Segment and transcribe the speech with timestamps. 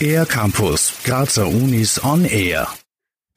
[0.00, 2.68] Air Campus, Grazer Unis on Air.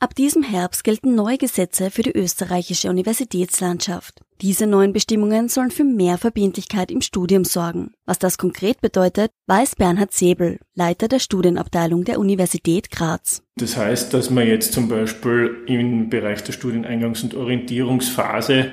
[0.02, 4.22] Ab diesem Herbst gelten neue Gesetze für die österreichische Universitätslandschaft.
[4.42, 7.92] Diese neuen Bestimmungen sollen für mehr Verbindlichkeit im Studium sorgen.
[8.06, 13.42] Was das konkret bedeutet, weiß Bernhard Säbel, Leiter der Studienabteilung der Universität Graz.
[13.58, 18.72] Das heißt, dass man jetzt zum Beispiel im Bereich der Studieneingangs- und Orientierungsphase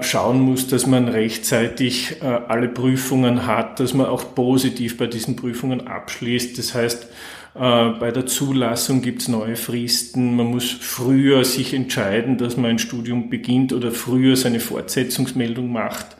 [0.00, 5.36] schauen muss, dass man rechtzeitig äh, alle Prüfungen hat, dass man auch positiv bei diesen
[5.36, 6.58] Prüfungen abschließt.
[6.58, 7.08] Das heißt,
[7.54, 10.36] äh, bei der Zulassung gibt es neue Fristen.
[10.36, 16.16] Man muss früher sich entscheiden, dass man ein Studium beginnt oder früher seine Fortsetzungsmeldung macht.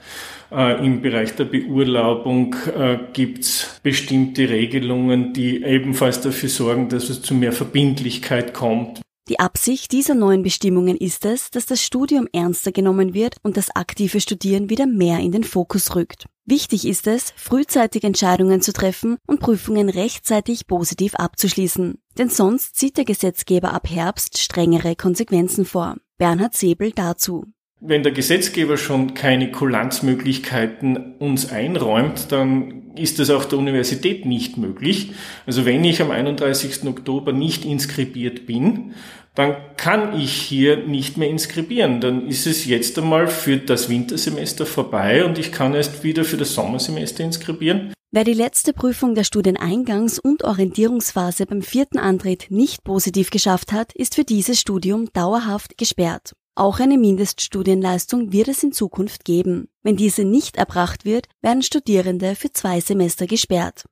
[0.52, 7.10] Äh, Im Bereich der Beurlaubung äh, gibt es bestimmte Regelungen, die ebenfalls dafür sorgen, dass
[7.10, 9.03] es zu mehr Verbindlichkeit kommt.
[9.26, 13.74] Die Absicht dieser neuen Bestimmungen ist es, dass das Studium ernster genommen wird und das
[13.74, 16.26] aktive Studieren wieder mehr in den Fokus rückt.
[16.44, 21.96] Wichtig ist es, frühzeitig Entscheidungen zu treffen und Prüfungen rechtzeitig positiv abzuschließen.
[22.18, 25.96] Denn sonst sieht der Gesetzgeber ab Herbst strengere Konsequenzen vor.
[26.18, 27.46] Bernhard Säbel dazu.
[27.80, 34.56] Wenn der Gesetzgeber schon keine Kulanzmöglichkeiten uns einräumt, dann ist das auch der Universität nicht
[34.56, 35.12] möglich.
[35.46, 36.84] Also wenn ich am 31.
[36.86, 38.94] Oktober nicht inskribiert bin,
[39.34, 42.00] dann kann ich hier nicht mehr inskribieren.
[42.00, 46.36] Dann ist es jetzt einmal für das Wintersemester vorbei und ich kann erst wieder für
[46.36, 47.92] das Sommersemester inskribieren.
[48.12, 53.92] Wer die letzte Prüfung der Studieneingangs- und Orientierungsphase beim vierten Antritt nicht positiv geschafft hat,
[53.92, 56.32] ist für dieses Studium dauerhaft gesperrt.
[56.56, 59.68] Auch eine Mindeststudienleistung wird es in Zukunft geben.
[59.82, 63.84] Wenn diese nicht erbracht wird, werden Studierende für zwei Semester gesperrt.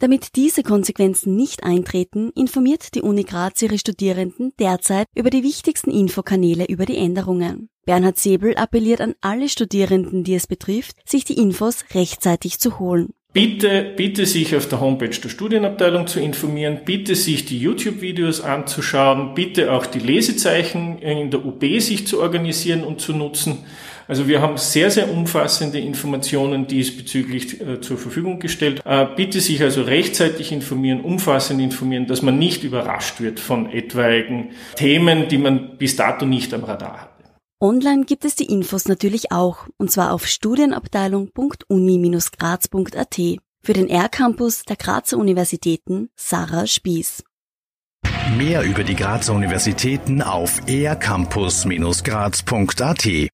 [0.00, 5.90] Damit diese Konsequenzen nicht eintreten, informiert die Uni Graz ihre Studierenden derzeit über die wichtigsten
[5.90, 7.68] Infokanäle über die Änderungen.
[7.84, 13.14] Bernhard Säbel appelliert an alle Studierenden, die es betrifft, sich die Infos rechtzeitig zu holen.
[13.38, 19.36] Bitte, bitte sich auf der Homepage der Studienabteilung zu informieren, bitte sich die YouTube-Videos anzuschauen,
[19.36, 23.58] bitte auch die Lesezeichen in der UB sich zu organisieren und zu nutzen.
[24.08, 28.82] Also wir haben sehr, sehr umfassende Informationen diesbezüglich äh, zur Verfügung gestellt.
[28.84, 34.48] Äh, bitte sich also rechtzeitig informieren, umfassend informieren, dass man nicht überrascht wird von etwaigen
[34.74, 37.17] Themen, die man bis dato nicht am Radar hat.
[37.60, 43.20] Online gibt es die Infos natürlich auch, und zwar auf studienabteilung.uni-graz.at.
[43.64, 47.24] Für den R-Campus der Grazer Universitäten Sarah Spieß.
[48.36, 53.04] Mehr über die Grazer Universitäten auf ercampus-graz.at